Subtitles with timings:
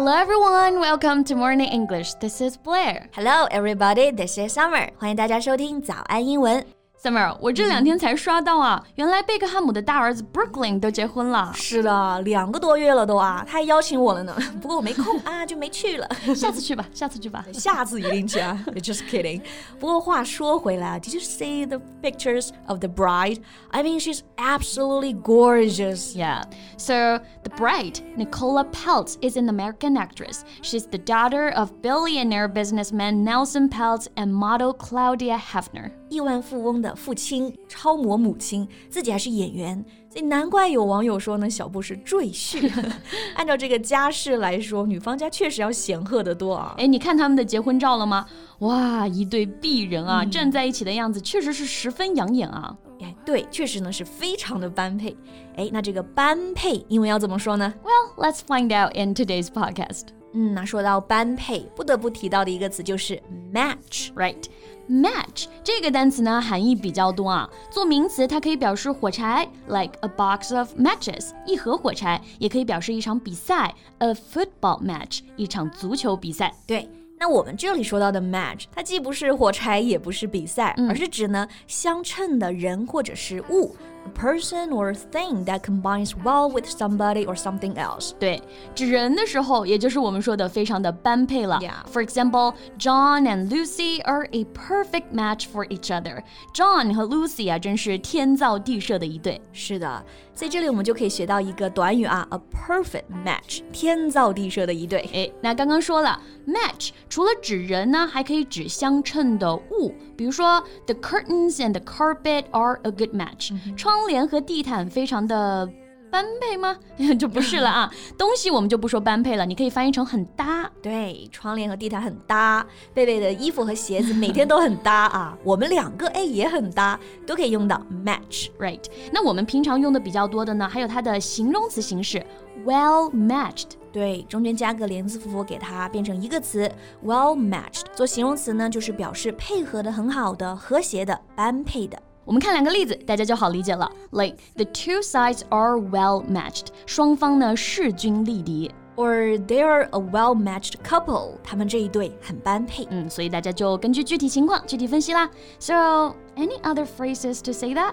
[0.00, 2.14] Hello everyone, welcome to Morning English.
[2.14, 3.08] This is Blair.
[3.12, 4.10] Hello, everybody.
[4.10, 4.90] This is Summer.
[4.98, 6.64] 欢迎大家收听早安英文。
[7.03, 11.51] Summer，我这两天才刷到啊，原来贝克汉姆的大儿子 Brooklyn 都结婚了。
[11.55, 16.07] 是的，两个多月了都啊，他还邀请我了呢，不过我没空啊，就没去了。
[16.35, 18.55] 下次去吧，下次去吧，下次一定去啊。
[18.75, 19.41] Just kidding。
[19.79, 23.39] 不过话说回来啊，Did you see the pictures of the bride?
[23.71, 26.15] I mean, she's absolutely gorgeous.
[26.15, 26.43] Yeah.
[26.77, 30.43] So the bride, Nicola Peltz, is an American actress.
[30.61, 35.89] She's the daughter of billionaire businessman Nelson Peltz and model Claudia Heffner.
[36.09, 42.71] 亿万富翁的父亲，超模母亲，自己还是演员，所以难怪有网友说呢，小布是赘婿。
[43.35, 46.75] 按照这个家世来说，女方家确实要显赫得多啊。
[46.77, 48.25] 哎，你看他们的结婚照了吗？
[48.59, 52.75] 哇，一对璧人啊，站在一起的样子确实是十分养眼啊。
[53.01, 55.15] 哎，对，确实呢是非常的般配。
[55.55, 60.20] 哎，那这个般配英文要怎么说呢？Well, let's find out in today's podcast.
[60.33, 63.21] 嗯，那说到般配，不得不提到的一个词就是
[63.53, 67.49] match，right？Match 这个单词呢，含义比较多啊。
[67.69, 76.53] 做名词，它可以表示火柴，like a box of matches，一盒火柴；也可以表示一场比赛，a football match，一场足球比赛。
[76.65, 83.75] 对，那我们这里说到的 match，它既不是火柴，也不是比赛，而是指呢相称的人或者是物。
[84.04, 88.12] a person or thing that combines well with somebody or something else.
[88.18, 88.40] 对，
[88.74, 91.58] 指人的时候，也就是我们说的非常的般配了。
[91.60, 91.84] Yeah.
[91.92, 96.22] For example, John and Lucy are a perfect match for each other.
[96.54, 99.40] John 和 Lucy 啊，真是天造地设的一对。
[99.52, 105.00] 是的，在这里我们就可以学到一个短语啊，a perfect match，天造地设的一对。
[105.12, 115.69] 哎，那刚刚说了，match 除了指人呢，还可以指相称的物，比如说 the curtains and the carpet are a good match，、嗯、 窗帘和地毯非常的。
[116.09, 116.77] 般配吗？
[117.17, 117.89] 就不是了啊！
[118.19, 120.69] 东西我们就不说般配了，你可以翻译成很搭。
[120.81, 125.37] 对，窗帘和地毯很搭，贝贝的衣服和鞋子每天都很搭啊。
[125.43, 128.83] 我们两个哎也很搭，都可以用到 match，right？
[129.09, 132.21] 那我们平常用的比较多的呢，还有它的形容词形式
[132.65, 133.69] well matched。
[133.93, 136.69] 对，中间加个连字符符，给它变成一个词
[137.05, 137.83] well matched。
[137.95, 141.97] 做形容词呢，就是表示配合的很好的、和谐的、般配的。
[142.24, 143.90] 我们看两个例子，大家就好理解了。
[144.10, 148.70] Like the two sides are well matched，双方呢势均力敌。
[148.96, 152.86] Or they are a well matched couple，他们这一对很般配。
[152.90, 155.30] 嗯，所以大家就根据具体情况具体分析啦。
[155.58, 157.92] So any other phrases to say that?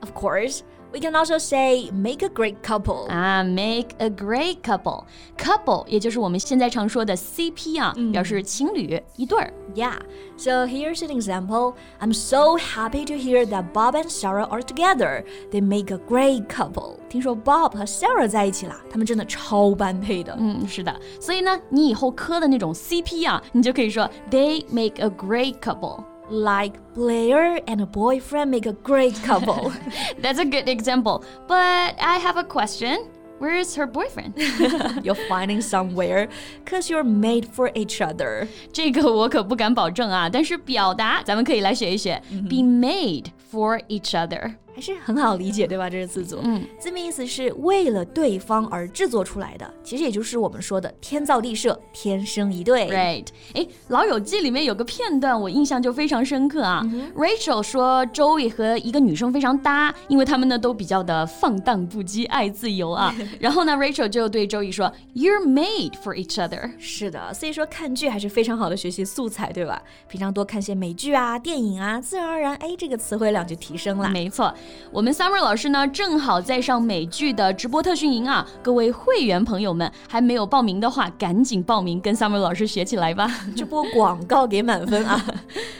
[0.00, 0.62] Of course.
[0.94, 3.06] We can also say make a great couple.
[3.08, 5.04] Ah, make a great couple.
[5.38, 9.52] Couple 也就是我们现在常说的 CP 啊，表示情侣一对儿。
[9.76, 9.98] Yeah.
[10.36, 11.74] So here's an example.
[12.00, 15.22] I'm so happy to hear that Bob and Sarah are together.
[15.52, 16.96] They make a great couple.
[17.08, 20.36] 听说 Bob 和 Sarah 在一起啦，他们真的超般配的。
[20.40, 20.92] 嗯，是的。
[21.20, 26.02] 所以呢，你以后磕的那种 CP 啊，你就可以说 They make a great couple.
[26.30, 29.72] Like Blair and a boyfriend make a great couple.
[30.22, 31.24] That's a good example.
[31.48, 33.08] But I have a question.
[33.40, 34.34] Where is her boyfriend?
[35.02, 36.28] you're finding somewhere,
[36.66, 38.46] cause you're made for each other.
[38.70, 42.20] 这个我可不敢保证啊，但是表达咱们可以来学一学。
[42.48, 44.56] Be made for each other.
[44.75, 45.89] 还是很好理解，对吧？
[45.89, 52.89] 这是字组，嗯，字面意思是为了对方而制作出来的，其实也就是我们说的天造地设，天生一对。
[52.89, 53.25] Right？
[53.53, 56.83] 哎，《老友记》里面有个片段，我印象就非常深刻啊。
[57.15, 63.15] Rachel 说 Joey 和一个女生非常搭，因为他们呢都比较的放荡不羁，爱自由啊。
[63.39, 66.71] 然后呢，Rachel 就对 Joey 说，You're made for each other。
[66.77, 69.81] 是的，所以说看剧还是非常好的学习素材，对吧？
[70.09, 74.09] 平常多看些美剧啊、电影啊，自然而然，哎，这个词汇量就提升了。
[74.09, 74.53] 没错。
[74.91, 78.47] 我们 Summer 老师呢，正好在上美剧的直播特训营啊！
[78.63, 83.29] 各位会员朋友们还没有报名的话，赶紧报名，跟 Summer 老师学起来吧！
[83.55, 85.23] 这波广告给满分啊！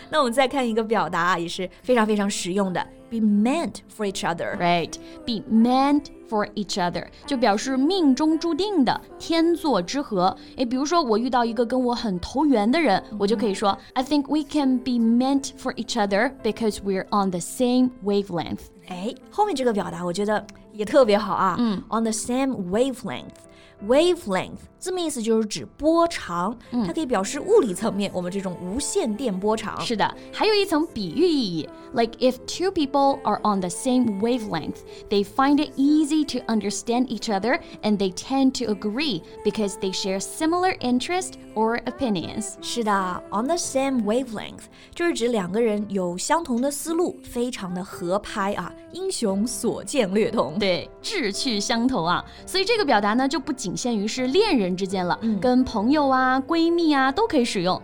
[0.10, 10.37] 那我们再看一个表达，也是非常非常实用的 ，be meant for each other，right？be meant for each other 就表示命中注定的，天作之合。
[10.57, 18.61] 诶，比如说我遇到一个跟我很投缘的人，我就可以说，I think we can be meant for each other because we're on the same wavelength。
[18.89, 21.57] 哎，后面这个表达我觉得也特别好啊。
[21.59, 23.49] 嗯，on the same wavelength。
[23.87, 26.57] wavelength 字面意思就是指波长，
[26.87, 29.79] 它可以表示物理层面，我们这种无线电波长。
[29.83, 34.77] 是的，还有一层比喻意义，like if two people are on the same wavelength,
[35.11, 39.93] they find it easy to understand each other and they tend to agree because they
[39.93, 42.55] share similar interest or opinions。
[42.63, 50.59] 是的，on the same wavelength 就是指两个人有相同的思路，非常的合拍啊，英雄所见略同。
[50.59, 57.82] 对，志趣相投啊，所以这个表达呢就不仅 仅限于是恋人之间了，跟朋友啊、闺蜜啊都可以使用。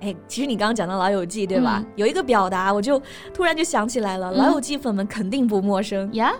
[0.00, 1.82] 哎，其实你刚刚讲到《老友记》，对吧？
[1.96, 3.00] 有一个表达，我就
[3.32, 6.10] 突然就想起来了，《老友记》粉们肯定不陌生。
[6.12, 6.34] Yeah。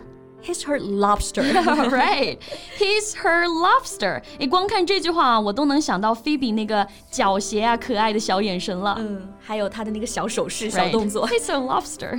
[0.45, 1.43] He's her lobster.
[1.91, 2.39] right.
[2.79, 4.23] He's her lobster.
[4.39, 8.97] 诶，光看这句话，我都能想到 Phoebe 那个狡黠啊、可爱的小眼神了。
[8.99, 11.29] 嗯，还有她的那个小手势、小动作。
[11.29, 12.19] He's a lobster.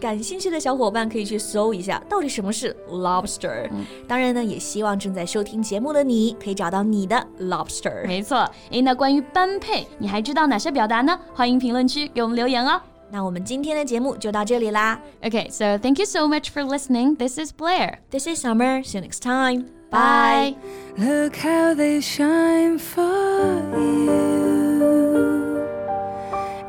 [0.00, 3.70] 感兴趣的小伙伴可以去搜一下，到底什么是 lobster。
[4.06, 8.06] 当然呢，也希望正在收听节目的你可以找到你的 lobster。
[8.06, 8.48] 没错。
[8.70, 11.18] 诶，那关于般配，你还知道哪些表达呢？
[11.32, 12.80] 欢迎评论区给我们留言哦。
[13.13, 14.99] 那我们今天的节目就到这里啦。
[15.21, 17.15] Okay, so thank you so much for listening.
[17.15, 17.99] This is Blair.
[18.11, 18.83] This is Summer.
[18.83, 19.65] See you next time.
[19.89, 20.55] Bye.
[20.97, 24.85] Look how they shine for you,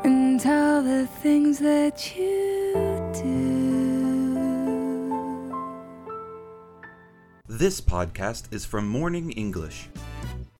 [0.03, 2.73] and all the things that you
[3.13, 3.51] do.
[7.47, 9.89] This podcast is from Morning English.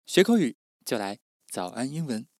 [0.05, 0.55] 学口语
[0.85, 1.17] 就来
[1.49, 2.31] 早安英文。